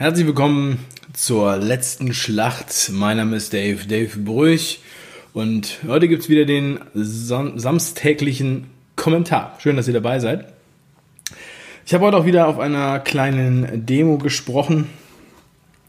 [0.00, 0.78] Herzlich willkommen
[1.12, 2.88] zur letzten Schlacht.
[2.92, 4.78] Mein Name ist Dave, Dave Brüch.
[5.32, 9.58] Und heute gibt es wieder den sam samstäglichen Kommentar.
[9.58, 10.52] Schön, dass ihr dabei seid.
[11.84, 14.86] Ich habe heute auch wieder auf einer kleinen Demo gesprochen,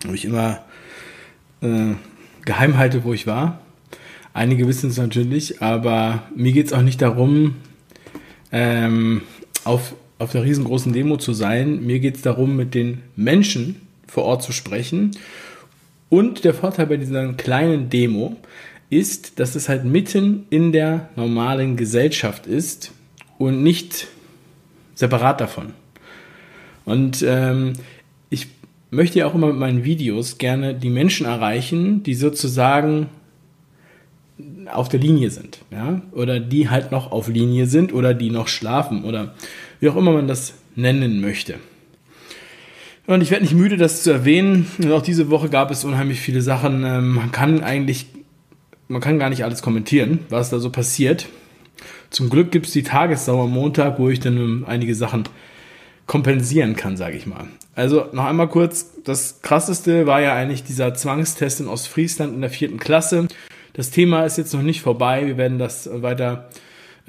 [0.04, 0.64] wo ich immer
[1.62, 1.94] äh,
[2.46, 3.62] geheim halte, wo ich war.
[4.34, 7.58] Einige wissen es natürlich, aber mir geht es auch nicht darum,
[8.52, 9.22] ähm,
[9.66, 11.86] auf, auf der riesengroßen Demo zu sein.
[11.86, 13.76] Mir geht es darum, mit den Menschen
[14.10, 15.12] vor Ort zu sprechen.
[16.10, 18.38] Und der Vorteil bei dieser kleinen Demo
[18.90, 22.92] ist, dass es halt mitten in der normalen Gesellschaft ist
[23.38, 24.08] und nicht
[24.96, 25.74] separat davon.
[26.86, 27.74] Und ähm,
[28.30, 28.48] ich
[28.90, 33.08] möchte ja auch immer mit meinen Videos gerne die Menschen erreichen, die sozusagen
[34.72, 38.48] auf der Linie sind, ja, oder die halt noch auf Linie sind oder die noch
[38.48, 39.36] schlafen oder
[39.80, 41.56] wie auch immer man das nennen möchte.
[43.10, 44.68] Und ich werde nicht müde, das zu erwähnen.
[44.78, 46.84] Und auch diese Woche gab es unheimlich viele Sachen.
[46.86, 48.06] Ähm, man kann eigentlich,
[48.88, 51.26] man kann gar nicht alles kommentieren, was da so passiert.
[52.12, 55.24] Zum Glück gibt es die Tagessau am Montag, wo ich dann ähm, einige Sachen
[56.06, 57.48] kompensieren kann, sage ich mal.
[57.74, 62.52] Also noch einmal kurz, das krasseste war ja eigentlich dieser Zwangstest in Ostfriesland in der
[62.52, 63.28] vierten Klasse.
[63.74, 65.26] Das Thema ist jetzt noch nicht vorbei.
[65.26, 66.50] Wir werden das weiter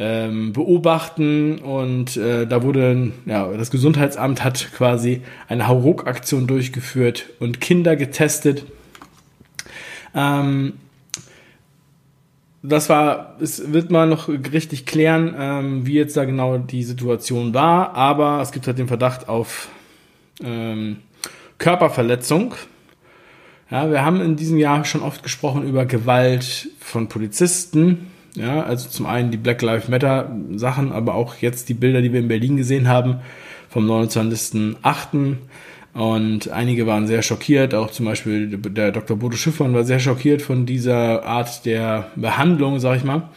[0.01, 7.61] ähm, beobachten und äh, da wurde, ja, das Gesundheitsamt hat quasi eine Hauruck-Aktion durchgeführt und
[7.61, 8.65] Kinder getestet.
[10.15, 10.73] Ähm,
[12.63, 17.53] das war, es wird mal noch richtig klären, ähm, wie jetzt da genau die Situation
[17.53, 19.69] war, aber es gibt halt den Verdacht auf
[20.43, 20.97] ähm,
[21.59, 22.55] Körperverletzung.
[23.71, 28.10] Ja, wir haben in diesem Jahr schon oft gesprochen über Gewalt von Polizisten.
[28.37, 32.13] Ja, also zum einen die Black Lives Matter Sachen, aber auch jetzt die Bilder, die
[32.13, 33.21] wir in Berlin gesehen haben
[33.69, 35.37] vom 29.08.
[35.93, 39.17] Und einige waren sehr schockiert, auch zum Beispiel der Dr.
[39.17, 43.29] Bodo Schiffmann war sehr schockiert von dieser Art der Behandlung, sag ich mal.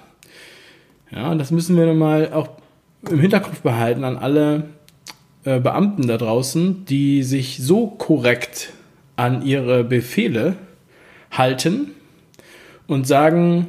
[1.12, 2.50] Ja, das müssen wir nochmal auch
[3.10, 4.66] im Hinterkopf behalten an alle
[5.46, 8.74] äh, Beamten da draußen, die sich so korrekt
[9.16, 10.56] an ihre Befehle
[11.31, 11.92] halten
[12.88, 13.68] und sagen,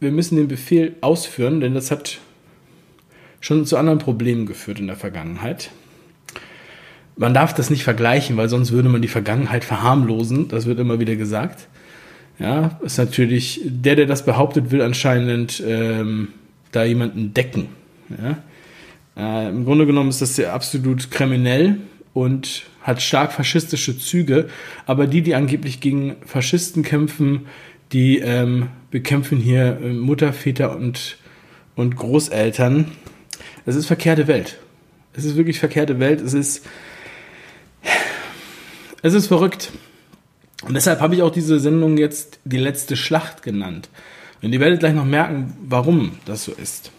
[0.00, 2.18] wir müssen den Befehl ausführen, denn das hat
[3.40, 5.70] schon zu anderen Problemen geführt in der Vergangenheit
[7.16, 10.48] man darf das nicht vergleichen, weil sonst würde man die Vergangenheit verharmlosen.
[10.48, 11.68] Das wird immer wieder gesagt.
[12.38, 16.28] Ja, ist natürlich, der, der das behauptet, will anscheinend ähm,
[16.72, 17.68] da jemanden decken.
[18.10, 18.38] Ja?
[19.16, 21.78] Äh, Im Grunde genommen ist das ja absolut kriminell
[22.14, 24.48] und hat stark faschistische Züge.
[24.86, 27.46] Aber die, die angeblich gegen Faschisten kämpfen,
[27.92, 31.18] die ähm, bekämpfen hier äh, Mutter, Väter und,
[31.76, 32.86] und Großeltern.
[33.66, 34.58] Es ist verkehrte Welt.
[35.14, 36.20] Es ist wirklich verkehrte Welt.
[36.20, 36.66] Es ist
[39.02, 39.72] es ist verrückt.
[40.64, 43.88] Und deshalb habe ich auch diese Sendung jetzt die letzte Schlacht genannt.
[44.42, 46.92] Und ihr werdet gleich noch merken, warum das so ist.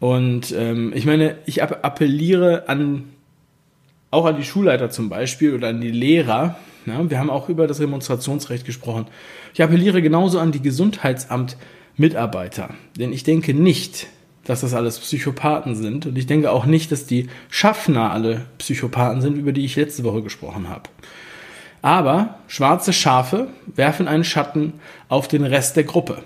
[0.00, 3.04] Und ähm, ich meine, ich appelliere an
[4.10, 6.58] auch an die Schulleiter zum Beispiel oder an die Lehrer.
[6.86, 9.06] Ja, wir haben auch über das Demonstrationsrecht gesprochen.
[9.52, 12.70] Ich appelliere genauso an die Gesundheitsamt-Mitarbeiter.
[12.98, 14.06] Denn ich denke nicht,
[14.48, 16.06] dass das alles Psychopathen sind.
[16.06, 20.04] Und ich denke auch nicht, dass die Schaffner alle Psychopathen sind, über die ich letzte
[20.04, 20.84] Woche gesprochen habe.
[21.82, 24.72] Aber schwarze Schafe werfen einen Schatten
[25.10, 26.22] auf den Rest der Gruppe.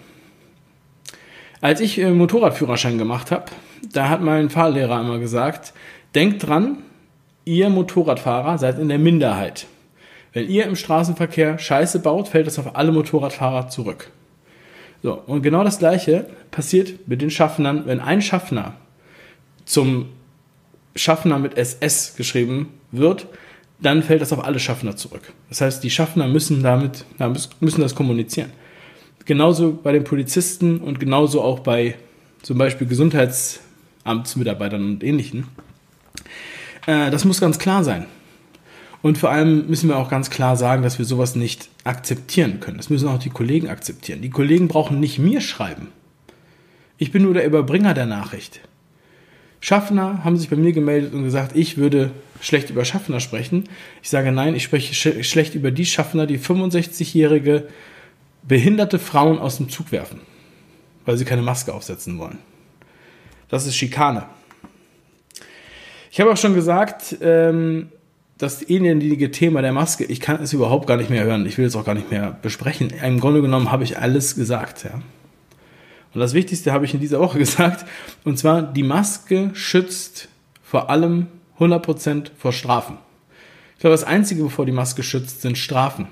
[1.60, 3.46] Als ich äh, Motorradführerschein gemacht habe,
[3.92, 5.72] da hat mein Fahrlehrer immer gesagt,
[6.14, 6.78] denkt dran,
[7.44, 9.66] ihr Motorradfahrer seid in der Minderheit.
[10.32, 14.12] Wenn ihr im Straßenverkehr Scheiße baut, fällt das auf alle Motorradfahrer zurück.
[15.02, 18.74] So, und genau das gleiche passiert mit den Schaffnern, wenn ein Schaffner
[19.64, 20.06] zum
[20.94, 23.26] Schaffner mit SS geschrieben wird,
[23.80, 25.32] dann fällt das auf alle Schaffner zurück.
[25.48, 27.04] Das heißt, die Schaffner müssen damit,
[27.60, 28.52] müssen das kommunizieren.
[29.24, 31.96] Genauso bei den Polizisten und genauso auch bei
[32.42, 35.46] zum Beispiel Gesundheitsamtsmitarbeitern und ähnlichen.
[36.86, 38.06] Äh, das muss ganz klar sein.
[39.02, 42.76] Und vor allem müssen wir auch ganz klar sagen, dass wir sowas nicht akzeptieren können.
[42.76, 44.22] Das müssen auch die Kollegen akzeptieren.
[44.22, 45.88] Die Kollegen brauchen nicht mir schreiben.
[46.98, 48.60] Ich bin nur der Überbringer der Nachricht.
[49.60, 53.68] Schaffner haben sich bei mir gemeldet und gesagt, ich würde schlecht über Schaffner sprechen.
[54.02, 57.68] Ich sage nein, ich spreche sch schlecht über die Schaffner, die 65-jährige
[58.42, 60.20] behinderte Frauen aus dem Zug werfen,
[61.04, 62.38] weil sie keine Maske aufsetzen wollen.
[63.48, 64.26] Das ist Schikane.
[66.10, 67.88] Ich habe auch schon gesagt, ähm,
[68.38, 71.46] das ähnliche Thema der Maske, ich kann es überhaupt gar nicht mehr hören.
[71.46, 72.90] Ich will es auch gar nicht mehr besprechen.
[72.90, 75.00] Im Grunde genommen habe ich alles gesagt, ja.
[76.14, 77.86] Und das Wichtigste habe ich in dieser Woche gesagt.
[78.24, 80.28] Und zwar, die Maske schützt
[80.62, 82.98] vor allem 100% vor Strafen.
[83.74, 86.08] Ich glaube, das Einzige, wovor die Maske schützt, sind Strafen.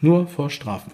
[0.00, 0.92] Nur vor Strafen.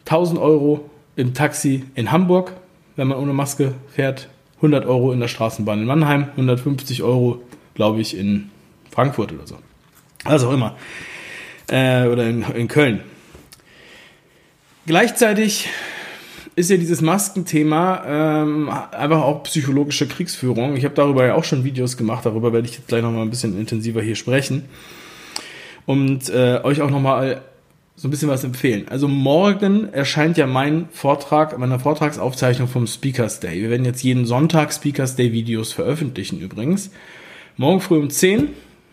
[0.00, 2.52] 1000 Euro im Taxi in Hamburg,
[2.96, 4.28] wenn man ohne Maske fährt.
[4.56, 6.28] 100 Euro in der Straßenbahn in Mannheim.
[6.32, 7.42] 150 Euro,
[7.74, 8.50] glaube ich, in
[8.96, 9.58] Frankfurt oder so.
[10.24, 10.74] Was auch immer.
[11.68, 13.02] Äh, oder in, in Köln.
[14.86, 15.68] Gleichzeitig
[16.54, 20.76] ist ja dieses Maskenthema ähm, einfach auch psychologische Kriegsführung.
[20.76, 23.28] Ich habe darüber ja auch schon Videos gemacht, darüber werde ich jetzt gleich nochmal ein
[23.28, 24.64] bisschen intensiver hier sprechen.
[25.84, 27.42] Und äh, euch auch nochmal
[27.96, 28.86] so ein bisschen was empfehlen.
[28.88, 33.60] Also morgen erscheint ja mein Vortrag, meine Vortragsaufzeichnung vom Speakers Day.
[33.60, 36.90] Wir werden jetzt jeden Sonntag Speakers Day Videos veröffentlichen übrigens.
[37.58, 38.48] Morgen früh um 10.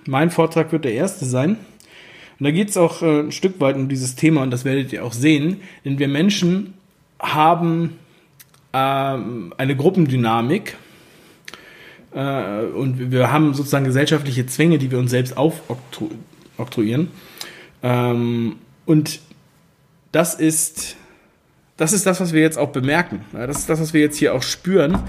[0.05, 1.57] Mein Vortrag wird der erste sein.
[2.39, 4.91] Und da geht es auch äh, ein Stück weit um dieses Thema und das werdet
[4.91, 6.73] ihr auch sehen, denn wir Menschen
[7.19, 7.97] haben
[8.73, 10.75] ähm, eine Gruppendynamik
[12.13, 17.11] äh, und wir haben sozusagen gesellschaftliche Zwänge, die wir uns selbst aufoktroyieren.
[17.81, 19.19] Ähm, und
[20.11, 20.97] das ist,
[21.77, 23.21] das ist das, was wir jetzt auch bemerken.
[23.31, 24.99] Das ist das, was wir jetzt hier auch spüren.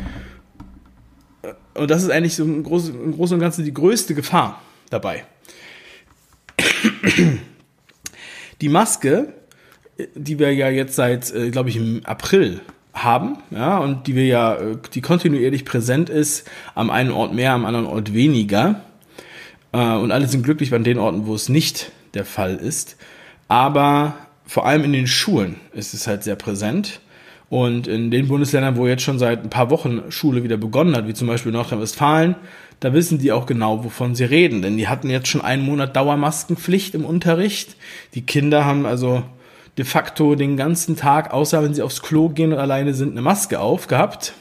[1.74, 4.62] Und das ist eigentlich so im Großen und Ganzen die größte Gefahr
[4.94, 5.26] dabei.
[8.60, 9.34] Die Maske
[10.14, 12.60] die wir ja jetzt seit, äh, glaube ich, im April
[12.92, 17.52] haben, ja, und die wir ja, äh, die kontinuierlich präsent ist, am einen Ort mehr,
[17.52, 18.80] am anderen Ort weniger.
[19.72, 22.96] Äh, und alle sind glücklich an den Orten, wo es nicht der Fall ist.
[23.48, 24.14] Aber
[24.46, 27.00] vor allem in den Schulen ist es halt sehr präsent.
[27.54, 31.06] Und in den Bundesländern, wo jetzt schon seit ein paar Wochen Schule wieder begonnen hat,
[31.06, 32.34] wie zum Beispiel Nordrhein-Westfalen,
[32.80, 34.60] da wissen die auch genau, wovon sie reden.
[34.60, 37.76] Denn die hatten jetzt schon einen Monat Dauermaskenpflicht im Unterricht.
[38.14, 39.22] Die Kinder haben also
[39.78, 43.22] de facto den ganzen Tag, außer wenn sie aufs Klo gehen und alleine sind, eine
[43.22, 44.32] Maske aufgehabt.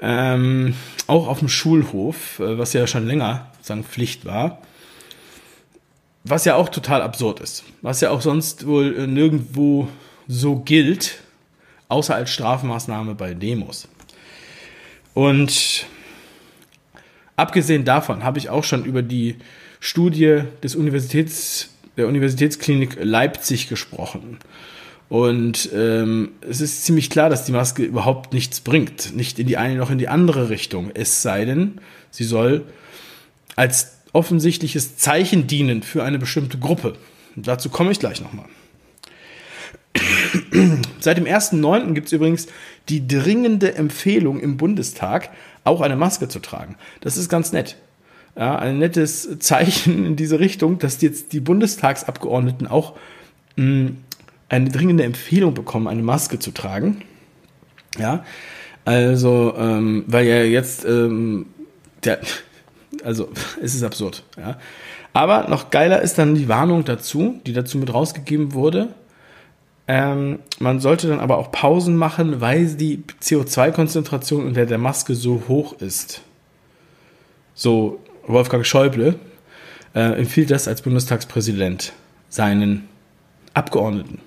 [0.00, 0.74] Ähm,
[1.08, 4.58] auch auf dem Schulhof, äh, was ja schon länger sagen Pflicht war.
[6.22, 7.64] Was ja auch total absurd ist.
[7.80, 9.88] Was ja auch sonst wohl äh, nirgendwo
[10.28, 11.21] so gilt,
[11.92, 13.86] außer als Strafmaßnahme bei Demos.
[15.14, 15.86] Und
[17.36, 19.36] abgesehen davon habe ich auch schon über die
[19.78, 24.38] Studie des Universitäts der Universitätsklinik Leipzig gesprochen.
[25.10, 29.14] Und ähm, es ist ziemlich klar, dass die Maske überhaupt nichts bringt.
[29.14, 30.90] Nicht in die eine noch in die andere Richtung.
[30.94, 32.64] Es sei denn, sie soll
[33.54, 36.94] als offensichtliches Zeichen dienen für eine bestimmte Gruppe.
[37.36, 38.46] Und dazu komme ich gleich nochmal.
[41.00, 41.92] Seit dem 1.9.
[41.92, 42.46] gibt es übrigens
[42.88, 45.30] die dringende Empfehlung im Bundestag,
[45.64, 46.76] auch eine Maske zu tragen.
[47.00, 47.76] Das ist ganz nett
[48.36, 52.96] ja, ein nettes Zeichen in diese Richtung, dass jetzt die Bundestagsabgeordneten auch
[53.56, 53.96] mh, hm,
[54.48, 57.02] eine dringende Empfehlung bekommen, eine Maske zu tragen.
[57.98, 58.24] Ja,
[58.84, 61.46] also, ähm, weil ja jetzt, ähm,
[62.04, 62.20] der,
[63.04, 63.28] also,
[63.62, 64.58] es ist absurd, ja.
[65.14, 68.88] Aber noch geiler ist dann die Warnung dazu, die dazu mit rausgegeben wurde.
[69.88, 75.42] Ähm, man sollte dann aber auch Pausen machen, weil die CO2-Konzentration unter der Maske so
[75.48, 76.22] hoch ist.
[77.54, 79.16] So Wolfgang Schäuble
[79.94, 81.92] äh, empfiehlt das als Bundestagspräsident
[82.28, 82.88] seinen
[83.54, 84.20] Abgeordneten.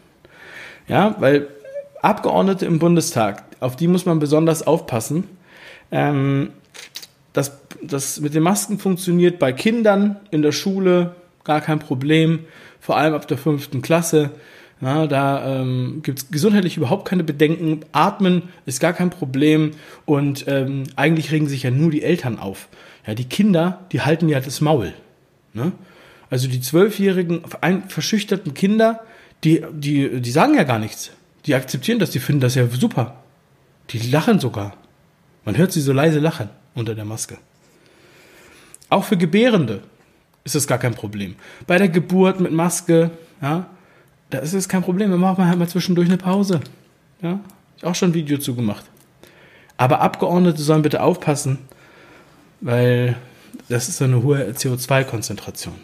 [0.87, 1.47] Ja, weil
[2.01, 5.23] Abgeordnete im Bundestag, auf die muss man besonders aufpassen.
[5.91, 6.51] Ähm,
[7.33, 12.45] das, das mit den Masken funktioniert bei Kindern in der Schule gar kein Problem,
[12.79, 14.31] vor allem ab der fünften Klasse.
[14.85, 17.79] Ja, da ähm, gibt es gesundheitlich überhaupt keine Bedenken.
[17.91, 19.71] Atmen ist gar kein Problem
[20.05, 22.67] und ähm, eigentlich regen sich ja nur die Eltern auf.
[23.07, 24.93] Ja, die Kinder, die halten ja das Maul.
[25.53, 25.71] Ne?
[26.29, 27.41] Also die zwölfjährigen,
[27.87, 28.99] verschüchterten Kinder,
[29.43, 31.09] die, die, die sagen ja gar nichts.
[31.47, 33.23] Die akzeptieren das, die finden das ja super.
[33.89, 34.77] Die lachen sogar.
[35.45, 37.39] Man hört sie so leise lachen unter der Maske.
[38.89, 39.81] Auch für Gebärende
[40.43, 41.37] ist das gar kein Problem.
[41.65, 43.09] Bei der Geburt mit Maske,
[43.41, 43.65] ja,
[44.35, 45.11] da ist es kein Problem.
[45.11, 46.59] Da macht man halt mal zwischendurch eine Pause.
[47.21, 47.39] Ja,
[47.77, 48.85] ich auch schon ein Video zu gemacht.
[49.77, 51.59] Aber Abgeordnete sollen bitte aufpassen,
[52.61, 53.15] weil
[53.69, 55.75] das ist eine hohe CO2-Konzentration.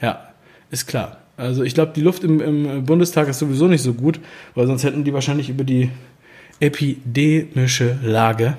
[0.00, 0.28] Ja,
[0.70, 1.18] ist klar.
[1.36, 4.20] Also ich glaube, die Luft im, im, Bundestag ist sowieso nicht so gut,
[4.54, 5.90] weil sonst hätten die wahrscheinlich über die
[6.60, 8.56] epidemische Lage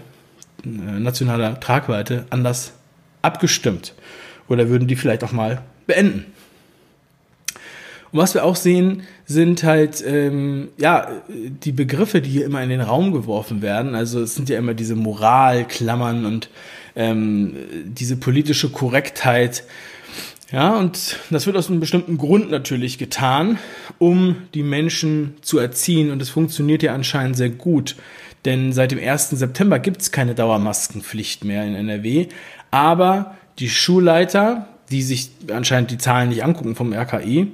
[0.65, 2.74] äh, nationaler Tragweite anders
[3.21, 3.93] abgestimmt.
[4.47, 6.25] Oder würden die vielleicht auch mal beenden.
[8.15, 12.69] Und was wir auch sehen, sind halt ähm, ja die Begriffe, die hier immer in
[12.69, 13.93] den Raum geworfen werden.
[13.93, 16.50] Also es sind ja immer diese Moralklammern und
[16.95, 19.65] ähm, diese politische Korrektheit.
[20.50, 23.60] Ja, und das wird aus einem bestimmten Grund natürlich getan,
[24.00, 26.10] um die Menschen zu erziehen.
[26.10, 27.98] Und es funktioniert ja anscheinend sehr gut.
[28.45, 29.31] Denn seit dem 1.
[29.31, 32.27] September gibt es keine Dauermaskenpflicht mehr in NRW.
[32.72, 37.51] Aber die Schulleiter, die sich anscheinend die Zahlen nicht angucken vom RKI,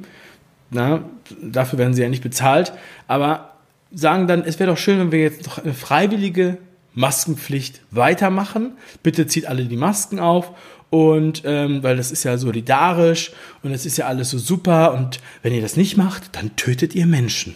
[0.72, 1.04] na,
[1.42, 2.74] dafür werden sie ja nicht bezahlt,
[3.08, 3.54] aber
[3.94, 6.58] sagen dann, es wäre doch schön, wenn wir jetzt noch eine freiwillige
[6.94, 8.74] Maskenpflicht weitermachen.
[9.04, 10.52] Bitte zieht alle die Masken auf
[10.90, 13.32] und ähm, weil das ist ja solidarisch
[13.64, 16.96] und es ist ja alles so super und wenn ihr das nicht macht, dann tötet
[16.96, 17.56] ihr Menschen.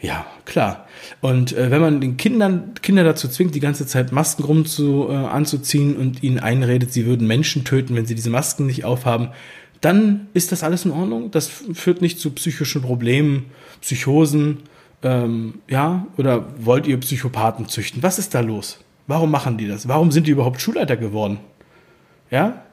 [0.00, 0.86] Ja, klar.
[1.20, 5.08] Und äh, wenn man den Kindern Kinder dazu zwingt, die ganze Zeit Masken rum zu,
[5.10, 9.30] äh, anzuziehen und ihnen einredet, sie würden Menschen töten, wenn sie diese Masken nicht aufhaben,
[9.80, 11.30] dann ist das alles in Ordnung.
[11.30, 13.46] Das führt nicht zu psychischen Problemen,
[13.80, 14.58] Psychosen,
[15.02, 18.02] ähm, ja, oder wollt ihr Psychopathen züchten?
[18.02, 18.80] Was ist da los?
[19.06, 19.86] Warum machen die das?
[19.88, 21.38] Warum sind die überhaupt Schulleiter geworden?
[22.30, 22.64] Ja?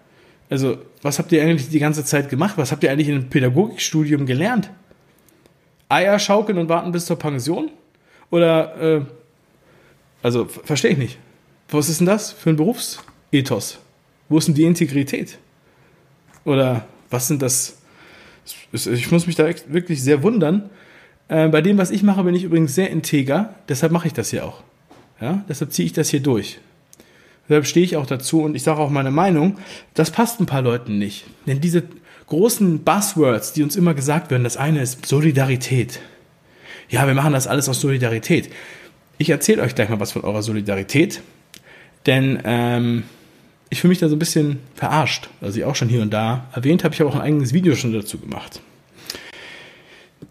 [0.50, 2.57] Also, was habt ihr eigentlich die ganze Zeit gemacht?
[2.57, 4.69] Was habt ihr eigentlich in einem Pädagogikstudium gelernt?
[5.88, 7.69] Eier schaukeln und warten bis zur Pension?
[8.31, 9.01] Oder, äh,
[10.24, 11.19] also, verstehe ich nicht.
[11.69, 13.79] Was ist denn das für ein Berufsethos?
[14.29, 15.38] Wo ist denn die Integrität?
[16.43, 17.77] Oder was sind das?
[18.71, 20.69] Ich muss mich da wirklich sehr wundern.
[21.27, 23.55] Äh, bei dem, was ich mache, bin ich übrigens sehr integer.
[23.69, 24.62] Deshalb mache ich das hier auch.
[25.19, 25.43] Ja?
[25.50, 26.59] Deshalb ziehe ich das hier durch.
[27.47, 29.57] Deshalb stehe ich auch dazu und ich sage auch meine Meinung.
[29.93, 31.25] Das passt ein paar Leuten nicht.
[31.45, 31.83] Denn diese
[32.27, 36.00] großen Buzzwords, die uns immer gesagt werden, das eine ist Solidarität.
[36.89, 38.50] Ja, wir machen das alles aus Solidarität.
[39.17, 41.21] Ich erzähle euch gleich mal was von eurer Solidarität.
[42.05, 43.03] Denn ähm,
[43.69, 46.45] ich fühle mich da so ein bisschen verarscht, was ich auch schon hier und da
[46.53, 46.93] erwähnt habe.
[46.93, 48.62] Ich habe auch ein eigenes Video schon dazu gemacht.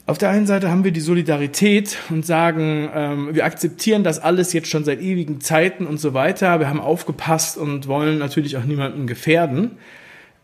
[0.06, 4.52] Auf der einen Seite haben wir die Solidarität und sagen, ähm, wir akzeptieren das alles
[4.52, 6.60] jetzt schon seit ewigen Zeiten und so weiter.
[6.60, 9.78] Wir haben aufgepasst und wollen natürlich auch niemanden gefährden.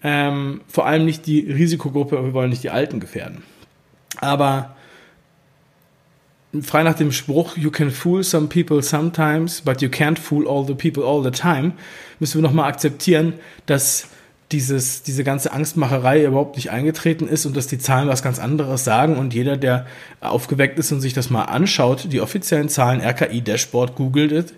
[0.03, 3.43] Ähm, vor allem nicht die Risikogruppe, wir wollen nicht die Alten gefährden.
[4.19, 4.77] Aber
[6.63, 10.67] frei nach dem Spruch, you can fool some people sometimes, but you can't fool all
[10.67, 11.73] the people all the time,
[12.19, 13.35] müssen wir nochmal akzeptieren,
[13.67, 14.09] dass
[14.51, 18.83] dieses, diese ganze Angstmacherei überhaupt nicht eingetreten ist und dass die Zahlen was ganz anderes
[18.83, 19.87] sagen und jeder, der
[20.21, 24.53] aufgeweckt ist und sich das mal anschaut, die offiziellen Zahlen, RKI Dashboard, googelt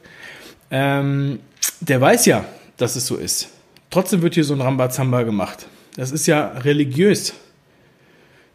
[0.71, 1.41] ähm,
[1.81, 2.47] der weiß ja,
[2.79, 3.51] dass es so ist.
[3.91, 5.67] Trotzdem wird hier so ein Rambazamba gemacht.
[5.97, 7.35] Das ist ja religiös.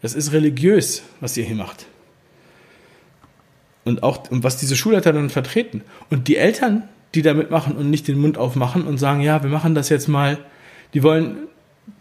[0.01, 1.85] Das ist religiös, was ihr hier macht
[3.87, 5.81] und auch und was diese Schulleiter dann vertreten.
[6.09, 6.83] Und die Eltern,
[7.15, 10.07] die da mitmachen und nicht den Mund aufmachen und sagen, ja, wir machen das jetzt
[10.07, 10.37] mal,
[10.93, 11.47] die wollen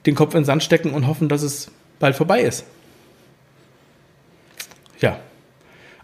[0.05, 2.65] den Kopf in den Sand stecken und hoffen, dass es bald vorbei ist.
[5.01, 5.19] Ja.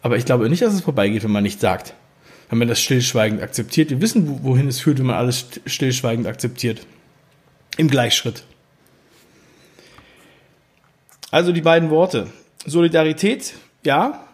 [0.02, 1.94] Aber ich glaube nicht, dass es vorbeigeht, wenn man nichts sagt.
[2.48, 3.90] Wenn man das stillschweigend akzeptiert.
[3.90, 6.86] Wir wissen, wohin es führt, wenn man alles stillschweigend akzeptiert.
[7.76, 8.44] Im Gleichschritt.
[11.30, 12.26] Also die beiden Worte.
[12.66, 14.24] Solidarität, ja,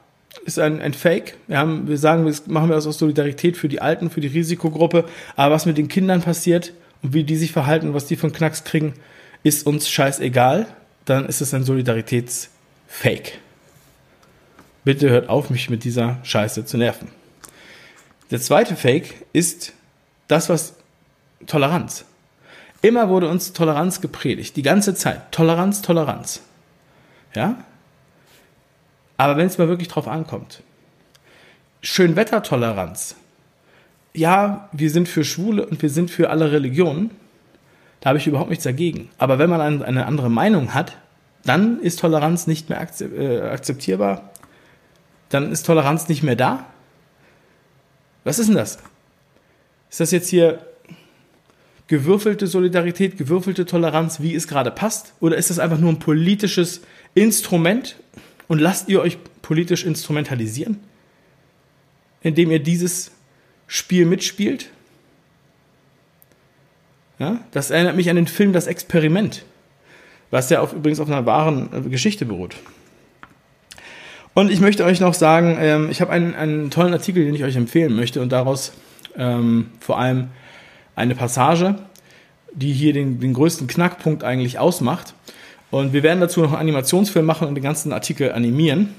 [0.44, 1.36] ist ein, ein Fake.
[1.46, 4.28] Wir, haben, wir sagen, das machen wir das aus Solidarität für die Alten, für die
[4.28, 5.04] Risikogruppe.
[5.36, 8.64] Aber was mit den Kindern passiert und wie die sich verhalten, was die von Knacks
[8.64, 8.94] kriegen,
[9.42, 10.66] ist uns scheißegal.
[11.04, 13.38] Dann ist es ein Solidaritätsfake.
[14.84, 17.08] Bitte hört auf, mich mit dieser Scheiße zu nerven.
[18.30, 19.72] Der zweite Fake ist
[20.28, 20.74] das, was
[21.46, 22.04] Toleranz.
[22.82, 25.32] Immer wurde uns Toleranz gepredigt, die ganze Zeit.
[25.32, 26.42] Toleranz, Toleranz.
[27.34, 27.64] Ja?
[29.18, 30.62] Aber wenn es mal wirklich drauf ankommt,
[31.82, 33.16] Schönwettertoleranz.
[34.14, 37.10] Ja, wir sind für Schwule und wir sind für alle Religionen.
[38.00, 39.10] Da habe ich überhaupt nichts dagegen.
[39.18, 40.96] Aber wenn man eine andere Meinung hat,
[41.44, 44.30] dann ist Toleranz nicht mehr äh, akzeptierbar.
[45.28, 46.64] Dann ist Toleranz nicht mehr da.
[48.24, 48.78] Was ist denn das?
[49.90, 50.64] Ist das jetzt hier
[51.86, 55.14] gewürfelte Solidarität, gewürfelte Toleranz, wie es gerade passt?
[55.20, 56.82] Oder ist das einfach nur ein politisches
[57.14, 57.96] Instrument,
[58.48, 60.80] und lasst ihr euch politisch instrumentalisieren,
[62.22, 63.12] indem ihr dieses
[63.66, 64.70] Spiel mitspielt?
[67.18, 69.44] Ja, das erinnert mich an den Film Das Experiment,
[70.30, 72.56] was ja auf, übrigens auf einer wahren äh, Geschichte beruht.
[74.34, 77.42] Und ich möchte euch noch sagen, ähm, ich habe einen, einen tollen Artikel, den ich
[77.42, 78.72] euch empfehlen möchte und daraus
[79.16, 80.28] ähm, vor allem
[80.94, 81.74] eine Passage,
[82.52, 85.14] die hier den, den größten Knackpunkt eigentlich ausmacht.
[85.70, 88.94] Und wir werden dazu noch einen Animationsfilm machen und den ganzen Artikel animieren,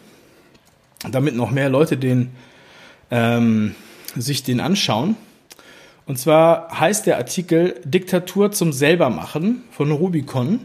[1.12, 2.30] damit noch mehr Leute den,
[3.10, 3.76] ähm,
[4.16, 5.16] sich den anschauen.
[6.06, 10.62] Und zwar heißt der Artikel Diktatur zum Selbermachen von Rubicon.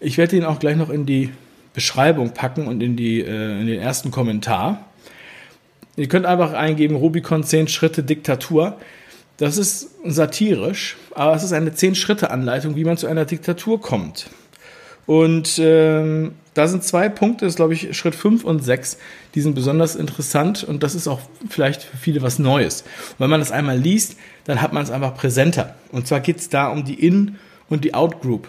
[0.00, 1.30] Ich werde ihn auch gleich noch in die
[1.72, 4.84] Beschreibung packen und in, die, äh, in den ersten Kommentar.
[5.96, 8.76] Ihr könnt einfach eingeben Rubicon 10 Schritte Diktatur.
[9.36, 14.30] Das ist satirisch, aber es ist eine Zehn-Schritte-Anleitung, wie man zu einer Diktatur kommt.
[15.06, 18.98] Und ähm, da sind zwei Punkte, das ist glaube ich Schritt 5 und 6,
[19.34, 22.82] die sind besonders interessant und das ist auch vielleicht für viele was Neues.
[22.82, 25.74] Und wenn man das einmal liest, dann hat man es einfach präsenter.
[25.90, 27.36] Und zwar geht es da um die In-
[27.68, 28.48] und die Out-Group.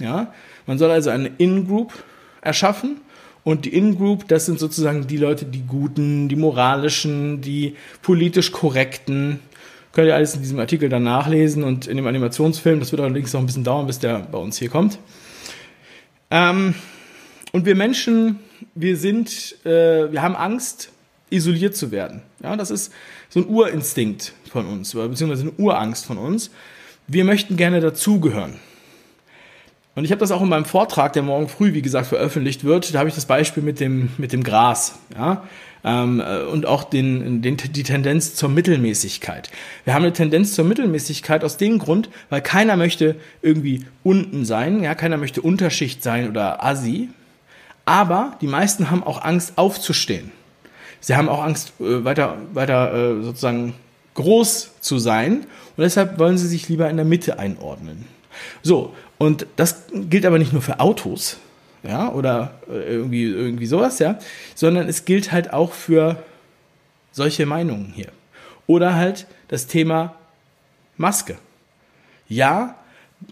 [0.00, 0.32] Ja?
[0.66, 1.92] Man soll also eine In-Group
[2.40, 3.00] erschaffen
[3.44, 9.38] und die In-Group, das sind sozusagen die Leute, die Guten, die Moralischen, die politisch Korrekten.
[9.92, 12.80] Könnt ihr alles in diesem Artikel dann nachlesen und in dem Animationsfilm.
[12.80, 14.98] Das wird allerdings noch ein bisschen dauern, bis der bei uns hier kommt.
[16.30, 16.74] Ähm,
[17.52, 18.40] und wir Menschen,
[18.74, 20.90] wir sind, äh, wir haben Angst,
[21.30, 22.22] isoliert zu werden.
[22.42, 22.92] Ja, das ist
[23.28, 26.50] so ein Urinstinkt von uns, beziehungsweise eine Urangst von uns.
[27.06, 28.54] Wir möchten gerne dazugehören.
[29.96, 32.94] Und ich habe das auch in meinem Vortrag, der morgen früh, wie gesagt, veröffentlicht wird.
[32.94, 34.98] Da habe ich das Beispiel mit dem, mit dem Gras.
[35.16, 35.42] Ja?
[35.84, 39.50] Ähm, äh, und auch den, den, die Tendenz zur Mittelmäßigkeit.
[39.84, 44.82] Wir haben eine Tendenz zur Mittelmäßigkeit aus dem Grund, weil keiner möchte irgendwie unten sein,
[44.82, 47.08] ja, keiner möchte Unterschicht sein oder Assi.
[47.86, 50.30] Aber die meisten haben auch Angst aufzustehen.
[51.00, 53.72] Sie haben auch Angst, äh, weiter, weiter äh, sozusagen
[54.12, 55.46] groß zu sein.
[55.76, 58.04] Und deshalb wollen sie sich lieber in der Mitte einordnen.
[58.62, 61.38] So, und das gilt aber nicht nur für Autos,
[61.82, 64.18] ja, oder äh, irgendwie, irgendwie sowas, ja,
[64.54, 66.22] sondern es gilt halt auch für
[67.12, 68.08] solche Meinungen hier.
[68.66, 70.16] Oder halt das Thema
[70.96, 71.38] Maske.
[72.28, 72.76] Ja,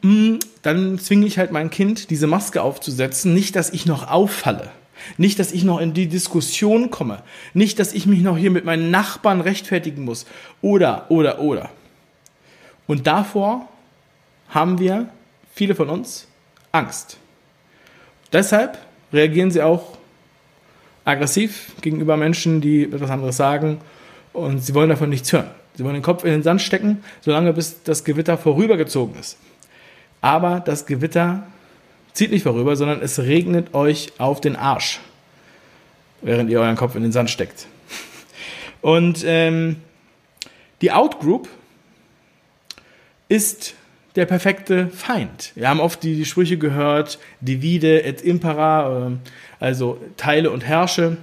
[0.03, 4.11] mh, hm, dann zwinge ich halt mein Kind, diese Maske aufzusetzen, nicht, dass ich noch
[4.11, 4.71] auffalle.
[5.19, 7.23] Nicht, dass ich noch in die Diskussion komme.
[7.53, 10.25] Nicht, dass ich mich noch hier mit meinen Nachbarn rechtfertigen muss.
[10.63, 11.71] Oder, oder, oder.
[12.87, 13.69] Und davor
[14.49, 15.09] haben wir
[15.55, 16.27] viele von uns
[16.73, 17.17] Angst.
[18.33, 18.79] Deshalb
[19.13, 19.97] reagieren sie auch
[21.05, 23.81] aggressiv gegenüber Menschen, die etwas anderes sagen
[24.33, 25.51] und sie wollen davon nichts hören.
[25.77, 29.39] Sie wollen den Kopf in den Sand stecken, solange bis das Gewitter vorübergezogen ist.
[30.21, 31.47] Aber das Gewitter
[32.13, 35.01] zieht nicht vorüber, sondern es regnet euch auf den Arsch,
[36.23, 37.67] während ihr euren Kopf in den Sand steckt.
[38.81, 39.77] Und ähm,
[40.81, 41.49] die Outgroup
[43.29, 43.75] ist
[44.17, 45.53] der perfekte Feind.
[45.55, 49.21] Wir haben oft die, die Sprüche gehört, divide et impera, ähm,
[49.59, 51.17] also teile und herrsche.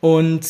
[0.00, 0.46] Und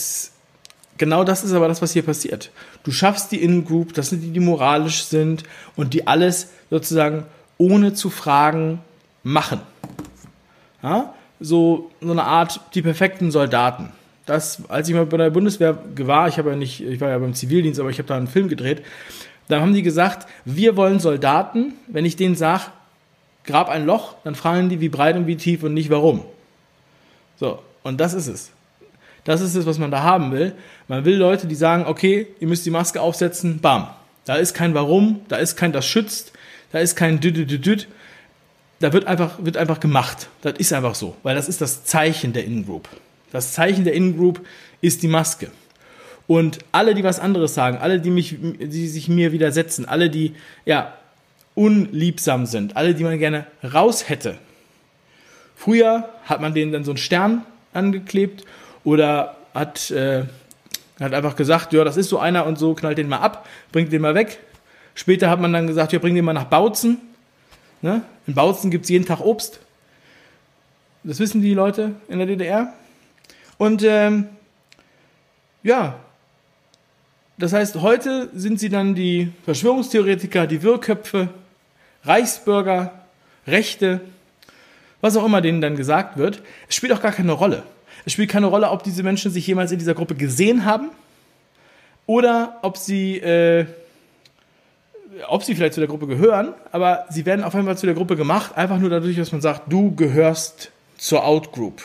[0.97, 2.51] genau das ist aber das, was hier passiert.
[2.85, 5.45] Du schaffst die In-Group, das sind die, die moralisch sind
[5.77, 7.27] und die alles sozusagen
[7.59, 8.81] ohne zu fragen
[9.23, 9.61] machen.
[10.83, 11.15] Ja?
[11.39, 13.91] So, so eine Art die perfekten Soldaten.
[14.25, 17.19] Das, als ich mal bei der Bundeswehr war, ich habe ja nicht, ich war ja
[17.19, 18.83] beim Zivildienst, aber ich habe da einen Film gedreht,
[19.53, 21.75] da haben die gesagt, wir wollen Soldaten.
[21.87, 22.65] Wenn ich denen sage,
[23.45, 26.23] grab ein Loch, dann fragen die, wie breit und wie tief und nicht warum.
[27.37, 28.51] So, und das ist es.
[29.25, 30.55] Das ist es, was man da haben will.
[30.89, 33.89] Man will Leute, die sagen, okay, ihr müsst die Maske aufsetzen, bam.
[34.25, 36.33] Da ist kein Warum, da ist kein das schützt,
[36.71, 37.89] da ist kein düdüdüdüd.
[38.81, 40.29] Da wird einfach, wird einfach gemacht.
[40.41, 42.89] Das ist einfach so, weil das ist das Zeichen der Innengroup.
[43.33, 44.45] Das Zeichen der Innengroup
[44.81, 45.51] ist die Maske.
[46.27, 50.35] Und alle, die was anderes sagen, alle, die mich, die sich mir widersetzen, alle, die,
[50.65, 50.95] ja,
[51.55, 54.39] unliebsam sind, alle, die man gerne raus hätte.
[55.57, 58.45] Früher hat man denen dann so einen Stern angeklebt
[58.85, 60.25] oder hat, äh,
[60.99, 63.93] hat einfach gesagt, ja, das ist so einer und so, knallt den mal ab, bringt
[63.93, 64.39] den mal weg.
[64.95, 66.99] Später hat man dann gesagt, ja, bring den mal nach Bautzen.
[67.81, 68.03] Ne?
[68.27, 69.61] In Bautzen gibt es jeden Tag Obst.
[71.05, 72.73] Das wissen die Leute in der DDR.
[73.59, 74.29] Und ähm,
[75.63, 75.99] ja,
[77.39, 81.29] das heißt, heute sind sie dann die Verschwörungstheoretiker, die Wirrköpfe,
[82.05, 82.93] Reichsbürger,
[83.47, 84.01] Rechte,
[85.01, 86.43] was auch immer denen dann gesagt wird.
[86.69, 87.63] Es spielt auch gar keine Rolle.
[88.05, 90.91] Es spielt keine Rolle, ob diese Menschen sich jemals in dieser Gruppe gesehen haben
[92.07, 93.67] oder ob sie, äh,
[95.29, 98.17] ob sie vielleicht zu der Gruppe gehören, aber sie werden auf einmal zu der Gruppe
[98.17, 101.83] gemacht, einfach nur dadurch, dass man sagt, du gehörst zur Outgroup.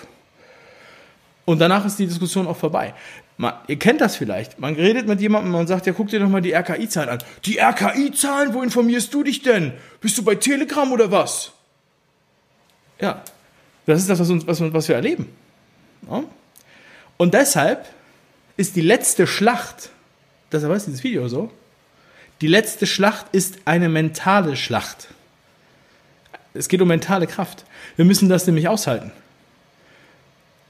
[1.46, 2.94] Und danach ist die Diskussion auch vorbei.
[3.38, 4.60] Man, ihr kennt das vielleicht.
[4.60, 7.20] Man redet mit jemandem und sagt, ja, guck dir doch mal die RKI-Zahlen an.
[7.46, 8.54] Die RKI-Zahlen?
[8.54, 9.74] Wo informierst du dich denn?
[10.02, 11.52] Bist du bei Telegram oder was?
[13.00, 13.24] Ja,
[13.86, 15.30] das ist das, was, uns, was, was wir erleben.
[16.10, 16.24] Ja?
[17.18, 17.86] Und deshalb
[18.58, 19.92] ist die letzte Schlacht,
[20.50, 21.52] das weiß dieses Video so,
[22.42, 25.10] die letzte Schlacht ist eine mentale Schlacht.
[26.54, 27.66] Es geht um mentale Kraft.
[27.96, 29.12] Wir müssen das nämlich aushalten.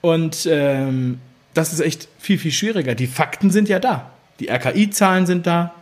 [0.01, 1.19] Und ähm,
[1.53, 2.95] das ist echt viel, viel schwieriger.
[2.95, 4.11] Die Fakten sind ja da.
[4.39, 5.73] Die RKI-Zahlen sind da.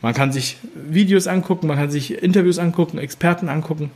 [0.00, 3.92] Man kann sich Videos angucken, man kann sich Interviews angucken, Experten angucken.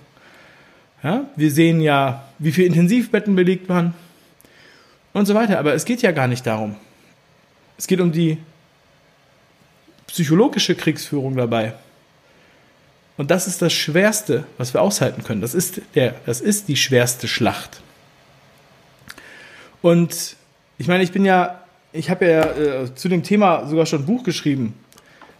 [1.02, 3.94] Ja, wir sehen ja, wie viele Intensivbetten belegt waren
[5.12, 5.58] und so weiter.
[5.58, 6.76] Aber es geht ja gar nicht darum.
[7.76, 8.38] Es geht um die
[10.06, 11.74] psychologische Kriegsführung dabei.
[13.16, 15.40] Und das ist das Schwerste, was wir aushalten können.
[15.40, 17.80] Das ist, der, das ist die schwerste Schlacht.
[19.82, 20.36] Und
[20.78, 21.60] ich meine, ich bin ja,
[21.92, 24.74] ich habe ja äh, zu dem Thema sogar schon ein Buch geschrieben.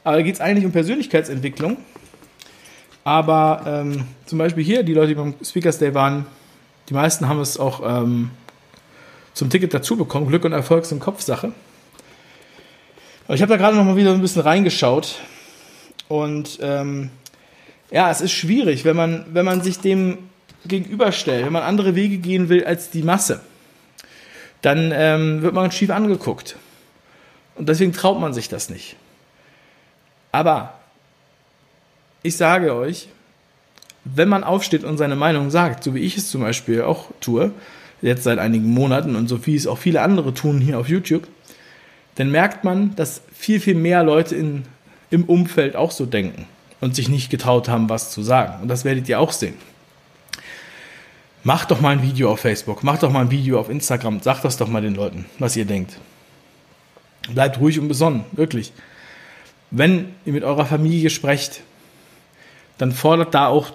[0.05, 1.77] Aber da geht es eigentlich um Persönlichkeitsentwicklung.
[3.05, 6.27] Aber ähm, zum Beispiel hier, die Leute, die beim Speakers Day waren,
[6.89, 8.31] die meisten haben es auch ähm,
[9.35, 10.29] zum Ticket dazu bekommen.
[10.29, 11.53] Glück und Erfolg sind Kopfsache.
[13.27, 15.21] Aber ich habe da gerade noch mal wieder ein bisschen reingeschaut.
[16.09, 17.11] Und ähm,
[17.91, 20.19] ja, es ist schwierig, wenn man, wenn man sich dem
[20.67, 23.41] gegenüberstellt, wenn man andere Wege gehen will als die Masse,
[24.67, 26.57] dann ähm, wird man schief angeguckt.
[27.55, 28.97] Und deswegen traut man sich das nicht.
[30.33, 30.75] Aber
[32.25, 33.07] ich sage euch,
[34.03, 37.53] wenn man aufsteht und seine Meinung sagt, so wie ich es zum Beispiel auch tue,
[38.03, 41.29] jetzt seit einigen Monaten und so wie es auch viele andere tun hier auf YouTube,
[42.17, 44.65] dann merkt man, dass viel, viel mehr Leute in,
[45.11, 46.45] im Umfeld auch so denken
[46.81, 48.63] und sich nicht getraut haben, was zu sagen.
[48.63, 49.55] Und das werdet ihr auch sehen.
[51.47, 54.45] Macht doch mal ein Video auf Facebook, macht doch mal ein Video auf Instagram, sagt
[54.45, 55.97] das doch mal den Leuten, was ihr denkt.
[57.29, 58.73] Bleibt ruhig und besonnen, wirklich.
[59.71, 61.63] Wenn ihr mit eurer Familie sprecht,
[62.79, 63.71] dann fordert da auch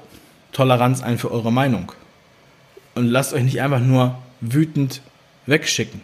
[0.51, 1.93] Toleranz ein für eure Meinung.
[2.93, 5.01] Und lasst euch nicht einfach nur wütend
[5.45, 6.01] wegschicken.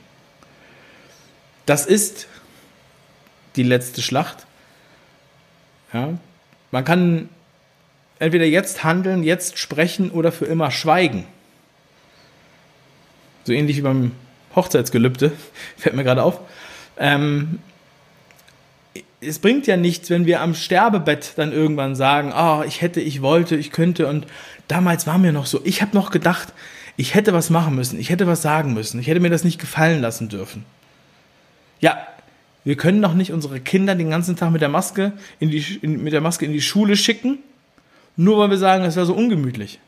[1.65, 2.27] Das ist
[3.57, 4.47] die letzte Schlacht.
[5.91, 6.17] Ja,
[6.71, 7.27] man kann
[8.19, 11.25] entweder jetzt handeln, jetzt sprechen oder für immer schweigen.
[13.47, 14.11] So ähnlich wie beim
[14.57, 15.31] Hochzeitsgelübde,
[15.77, 16.41] fällt mir gerade auf.
[16.97, 17.59] Ähm,
[19.21, 23.21] es bringt ja nichts, wenn wir am Sterbebett dann irgendwann sagen, oh, ich hätte, ich
[23.21, 24.27] wollte, ich könnte und
[24.67, 26.49] damals war mir noch so, ich habe noch gedacht,
[26.97, 29.61] ich hätte was machen müssen, ich hätte was sagen müssen, ich hätte mir das nicht
[29.61, 30.65] gefallen lassen dürfen.
[31.79, 32.05] Ja,
[32.65, 36.03] wir können doch nicht unsere Kinder den ganzen Tag mit der Maske in die, in,
[36.03, 37.37] mit der Maske in die Schule schicken,
[38.17, 39.79] nur weil wir sagen, es wäre so ungemütlich.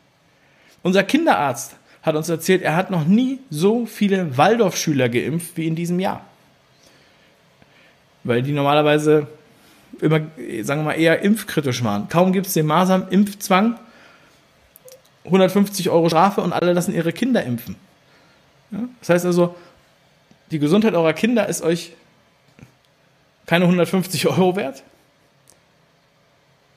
[0.81, 5.75] Unser Kinderarzt hat uns erzählt, er hat noch nie so viele Waldorfschüler geimpft wie in
[5.75, 6.25] diesem Jahr.
[8.23, 9.27] Weil die normalerweise
[9.99, 10.21] immer,
[10.61, 12.07] sagen wir mal, eher impfkritisch waren.
[12.09, 13.79] Kaum gibt es den Masern-Impfzwang,
[15.25, 17.75] 150 Euro Strafe und alle lassen ihre Kinder impfen.
[18.71, 18.79] Ja?
[18.99, 19.55] Das heißt also,
[20.51, 21.93] die Gesundheit eurer Kinder ist euch
[23.45, 24.83] keine 150 Euro wert.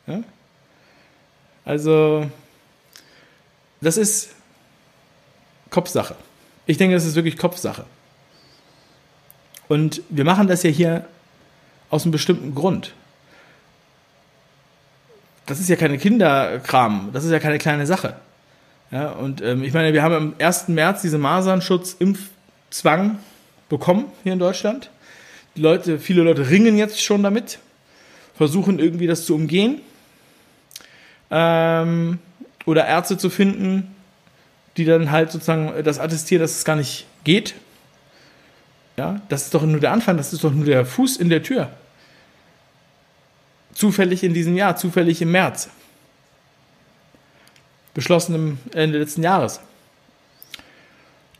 [0.06, 0.22] Ja?
[1.64, 2.28] Also,
[3.80, 4.34] das ist
[5.72, 6.14] Kopfsache.
[6.66, 7.84] Ich denke, das ist wirklich Kopfsache.
[9.68, 11.06] Und wir machen das ja hier
[11.90, 12.92] aus einem bestimmten Grund.
[15.46, 18.14] Das ist ja keine Kinderkram, das ist ja keine kleine Sache.
[18.92, 20.68] Ja, und ähm, ich meine, wir haben am 1.
[20.68, 23.18] März diese Masernschutz-Impfzwang
[23.68, 24.90] bekommen hier in Deutschland.
[25.56, 27.58] Die Leute, viele Leute ringen jetzt schon damit,
[28.34, 29.80] versuchen irgendwie das zu umgehen.
[31.30, 32.18] Ähm,
[32.66, 33.94] oder Ärzte zu finden,
[34.76, 37.54] die dann halt sozusagen das attestieren, dass es gar nicht geht.
[38.96, 41.42] Ja, das ist doch nur der Anfang, das ist doch nur der Fuß in der
[41.42, 41.70] Tür.
[43.74, 45.70] Zufällig in diesem Jahr, zufällig im März
[47.94, 49.60] beschlossen im Ende letzten Jahres.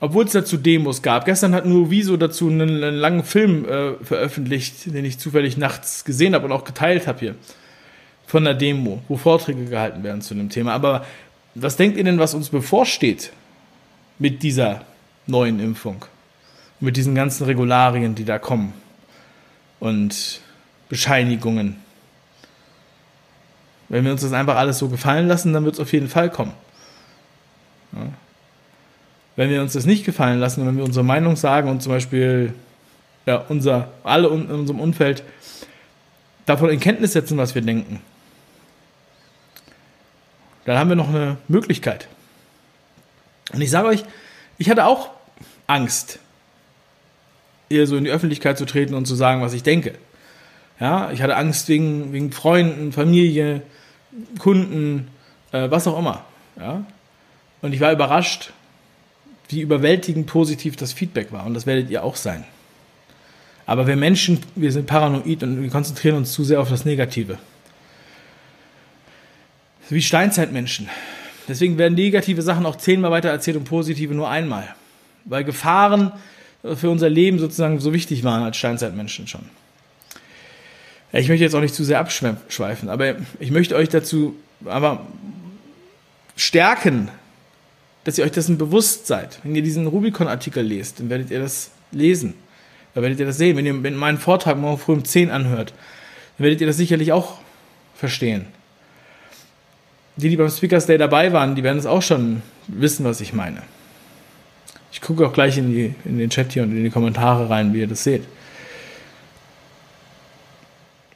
[0.01, 1.25] Obwohl es dazu Demos gab.
[1.25, 6.05] Gestern hat nur Wieso dazu einen, einen langen Film äh, veröffentlicht, den ich zufällig nachts
[6.05, 7.35] gesehen habe und auch geteilt habe hier.
[8.27, 10.73] Von der Demo, wo Vorträge gehalten werden zu dem Thema.
[10.73, 11.07] Aber
[11.55, 13.33] was denkt ihr denn, was uns bevorsteht
[14.19, 14.85] mit dieser
[15.27, 16.05] neuen Impfung?
[16.81, 18.73] Mit diesen ganzen Regularien, die da kommen
[19.79, 20.41] und
[20.89, 21.77] Bescheinigungen.
[23.89, 26.31] Wenn wir uns das einfach alles so gefallen lassen, dann wird es auf jeden Fall
[26.31, 26.53] kommen.
[27.93, 28.09] Ja.
[29.37, 32.55] Wenn wir uns das nicht gefallen lassen, wenn wir unsere Meinung sagen und zum Beispiel
[33.27, 35.23] ja, unser, alle in unserem Umfeld
[36.47, 38.01] davon in Kenntnis setzen, was wir denken,
[40.65, 42.09] dann haben wir noch eine Möglichkeit.
[43.53, 44.05] Und ich sage euch,
[44.59, 45.11] ich hatte auch
[45.67, 46.19] Angst,
[47.69, 49.95] eher so in die Öffentlichkeit zu treten und zu sagen, was ich denke.
[50.79, 53.63] Ja, ich hatte Angst wegen, wegen Freunden, Familie,
[54.39, 55.09] Kunden,
[55.53, 56.25] äh, was auch immer.
[56.59, 56.85] Ja?
[57.63, 58.53] Und ich war überrascht,
[59.49, 61.47] wie überwältigend positiv das Feedback war.
[61.47, 62.45] Und das werdet ihr auch sein.
[63.67, 67.39] Aber wir Menschen, wir sind paranoid und wir konzentrieren uns zu sehr auf das Negative.
[69.93, 70.89] Wie Steinzeitmenschen.
[71.49, 74.75] Deswegen werden negative Sachen auch zehnmal weiter erzählt und positive nur einmal.
[75.25, 76.13] Weil Gefahren
[76.63, 79.43] für unser Leben sozusagen so wichtig waren als Steinzeitmenschen schon.
[81.13, 85.05] Ich möchte jetzt auch nicht zu sehr abschweifen, aber ich möchte euch dazu aber
[86.37, 87.11] stärken,
[88.05, 89.41] dass ihr euch dessen bewusst seid.
[89.43, 92.33] Wenn ihr diesen Rubicon-Artikel lest, dann werdet ihr das lesen.
[92.95, 93.59] Dann werdet ihr das sehen.
[93.59, 95.75] Wenn ihr meinen Vortrag morgen früh um 10 anhört,
[96.39, 97.41] dann werdet ihr das sicherlich auch
[97.95, 98.47] verstehen.
[100.17, 103.33] Die, die beim Speakers Day dabei waren, die werden es auch schon wissen, was ich
[103.33, 103.63] meine.
[104.93, 107.73] Ich gucke auch gleich in, die, in den Chat hier und in die Kommentare rein,
[107.73, 108.25] wie ihr das seht.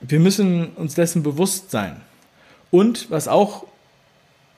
[0.01, 2.01] Wir müssen uns dessen bewusst sein.
[2.71, 3.67] Und was auch,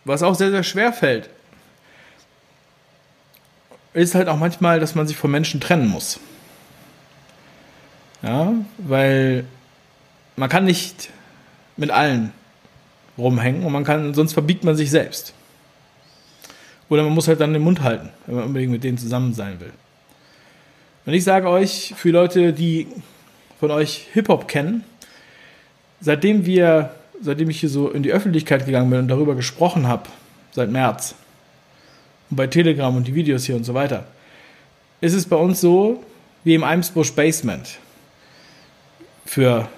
[0.04, 1.30] was auch sehr, sehr schwer fällt,
[3.92, 6.20] ist halt auch manchmal, dass man sich von Menschen trennen muss.
[8.22, 9.44] Ja, weil
[10.36, 11.10] man kann nicht
[11.76, 12.32] mit allen
[13.18, 15.34] rumhängen und man kann, sonst verbiegt man sich selbst.
[16.88, 19.60] Oder man muss halt dann den Mund halten, wenn man unbedingt mit denen zusammen sein
[19.60, 19.72] will.
[21.04, 22.86] Und ich sage euch, für Leute, die
[23.58, 24.84] von euch Hip-Hop kennen,
[26.00, 30.08] seitdem wir, seitdem ich hier so in die Öffentlichkeit gegangen bin und darüber gesprochen habe,
[30.52, 31.14] seit März,
[32.30, 34.04] und bei Telegram und die Videos hier und so weiter,
[35.00, 36.04] ist es bei uns so
[36.44, 37.78] wie im Eimsbusch Basement
[39.24, 39.68] für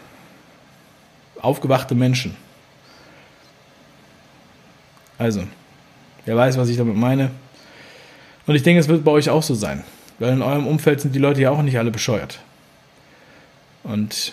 [1.41, 2.37] aufgewachte Menschen.
[5.21, 5.43] Also,
[6.25, 7.31] wer weiß, was ich damit meine.
[8.47, 9.85] Und ich denke, es wird bei euch auch so sein.
[10.19, 12.41] Weil in eurem Umfeld sind die Leute ja auch nicht alle bescheuert.
[13.83, 14.33] Und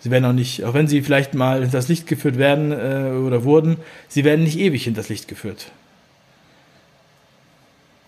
[0.00, 3.16] sie werden auch nicht, auch wenn sie vielleicht mal in das Licht geführt werden äh,
[3.16, 3.76] oder wurden,
[4.08, 5.70] sie werden nicht ewig in das Licht geführt.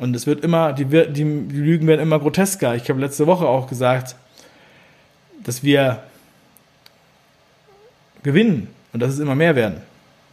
[0.01, 2.75] Und es wird immer, die, die Lügen werden immer grotesker.
[2.75, 4.17] Ich habe letzte Woche auch gesagt,
[5.45, 6.03] dass wir
[8.25, 9.81] gewinnen und dass es immer mehr werden.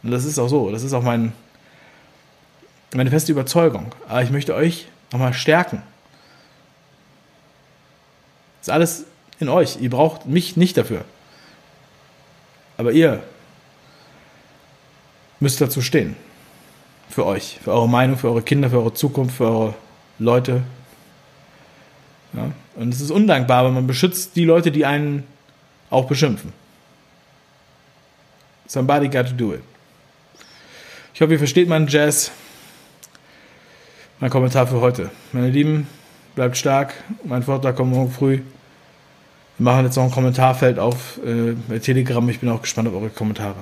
[0.02, 0.72] Und das ist auch so.
[0.72, 1.32] Das ist auch mein,
[2.96, 3.92] meine feste Überzeugung.
[4.08, 5.82] Aber ich möchte euch nochmal stärken.
[8.60, 9.04] Ist alles
[9.40, 9.78] in euch.
[9.80, 11.04] Ihr braucht mich nicht dafür.
[12.76, 13.22] Aber ihr
[15.40, 16.16] müsst dazu stehen.
[17.10, 19.74] Für euch, für eure Meinung, für eure Kinder, für eure Zukunft, für eure
[20.18, 20.62] Leute.
[22.32, 22.50] Ja?
[22.76, 25.24] Und es ist undankbar, aber man beschützt die Leute, die einen
[25.90, 26.52] auch beschimpfen.
[28.66, 29.62] Somebody got to do it.
[31.12, 32.32] Ich hoffe, ihr versteht meinen Jazz.
[34.20, 35.10] Mein Kommentar für heute.
[35.32, 35.88] Meine Lieben,
[36.36, 36.94] bleibt stark.
[37.24, 38.40] Mein Vortrag kommt morgen früh.
[39.58, 42.28] Wir machen jetzt noch ein Kommentarfeld auf äh, Telegram.
[42.28, 43.56] Ich bin auch gespannt auf eure Kommentare.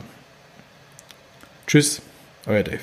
[1.66, 2.02] Tschüss,
[2.46, 2.80] euer Dave.